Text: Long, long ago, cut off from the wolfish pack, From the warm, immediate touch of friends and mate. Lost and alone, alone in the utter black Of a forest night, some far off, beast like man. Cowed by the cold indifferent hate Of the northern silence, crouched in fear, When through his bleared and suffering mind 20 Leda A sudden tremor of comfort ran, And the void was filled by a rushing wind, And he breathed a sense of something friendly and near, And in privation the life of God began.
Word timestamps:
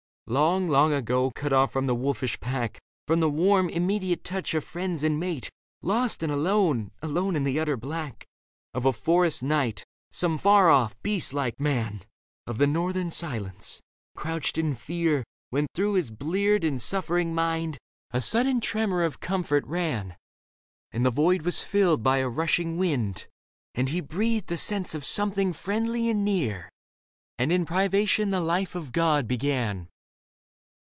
Long, 0.27 0.69
long 0.69 0.93
ago, 0.93 1.29
cut 1.35 1.51
off 1.51 1.73
from 1.73 1.85
the 1.87 1.95
wolfish 1.95 2.39
pack, 2.39 2.79
From 3.05 3.19
the 3.19 3.29
warm, 3.29 3.67
immediate 3.67 4.23
touch 4.23 4.53
of 4.53 4.63
friends 4.63 5.03
and 5.03 5.19
mate. 5.19 5.49
Lost 5.81 6.23
and 6.23 6.31
alone, 6.31 6.91
alone 7.01 7.35
in 7.35 7.43
the 7.43 7.59
utter 7.59 7.75
black 7.75 8.25
Of 8.73 8.85
a 8.85 8.93
forest 8.93 9.43
night, 9.43 9.83
some 10.09 10.37
far 10.37 10.69
off, 10.69 10.95
beast 11.03 11.33
like 11.33 11.59
man. 11.59 11.75
Cowed 11.75 11.81
by 11.81 11.87
the 11.89 11.95
cold 11.97 11.97
indifferent 11.97 12.43
hate 12.45 12.49
Of 12.53 12.57
the 12.59 12.67
northern 12.67 13.11
silence, 13.11 13.81
crouched 14.15 14.57
in 14.57 14.73
fear, 14.73 15.25
When 15.49 15.67
through 15.75 15.95
his 15.95 16.11
bleared 16.11 16.63
and 16.63 16.81
suffering 16.81 17.35
mind 17.35 17.73
20 18.11 18.11
Leda 18.13 18.17
A 18.17 18.21
sudden 18.21 18.61
tremor 18.61 19.03
of 19.03 19.19
comfort 19.19 19.65
ran, 19.67 20.15
And 20.93 21.05
the 21.05 21.09
void 21.09 21.41
was 21.41 21.61
filled 21.61 22.03
by 22.03 22.19
a 22.19 22.29
rushing 22.29 22.77
wind, 22.77 23.27
And 23.75 23.89
he 23.89 23.99
breathed 23.99 24.49
a 24.49 24.55
sense 24.55 24.95
of 24.95 25.03
something 25.03 25.51
friendly 25.51 26.09
and 26.09 26.23
near, 26.23 26.69
And 27.37 27.51
in 27.51 27.65
privation 27.65 28.29
the 28.29 28.39
life 28.39 28.75
of 28.75 28.93
God 28.93 29.27
began. 29.27 29.89